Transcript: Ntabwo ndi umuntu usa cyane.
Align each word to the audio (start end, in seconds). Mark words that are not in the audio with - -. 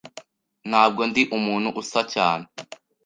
Ntabwo 0.69 1.01
ndi 1.09 1.21
umuntu 1.37 1.69
usa 1.81 2.01
cyane. 2.13 2.45